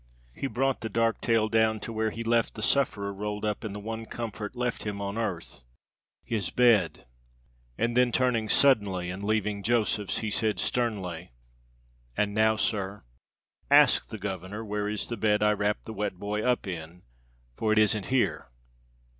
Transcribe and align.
He 0.33 0.47
brought 0.47 0.81
the 0.81 0.89
dark 0.89 1.21
tale 1.21 1.47
down 1.47 1.79
to 1.81 1.93
where 1.93 2.09
he 2.09 2.23
left 2.23 2.55
the 2.55 2.63
sufferer 2.63 3.13
rolled 3.13 3.45
up 3.45 3.63
in 3.63 3.71
the 3.71 3.79
one 3.79 4.07
comfort 4.07 4.55
left 4.55 4.81
him 4.81 4.99
on 4.99 5.15
earth, 5.15 5.61
his 6.23 6.49
bed; 6.49 7.05
and 7.77 7.95
then 7.95 8.11
turning 8.11 8.49
suddenly 8.49 9.11
and 9.11 9.21
leaving 9.21 9.61
Josephs 9.61 10.17
he 10.17 10.31
said 10.31 10.59
sternly: 10.59 11.33
"And 12.17 12.33
now, 12.33 12.55
sir, 12.55 13.03
ask 13.69 14.07
the 14.09 14.17
governor 14.17 14.65
where 14.65 14.89
is 14.89 15.05
the 15.05 15.17
bed 15.17 15.43
I 15.43 15.51
wrapped 15.53 15.85
the 15.85 15.93
wet 15.93 16.15
boy 16.17 16.41
up 16.43 16.65
in, 16.65 17.03
for 17.55 17.71
it 17.71 17.77
isn't 17.77 18.07
here." 18.07 18.49